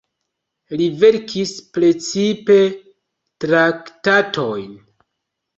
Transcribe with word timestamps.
Li 0.79 0.87
verkis 1.03 1.51
precipe 1.77 2.57
traktatojn. 3.45 4.73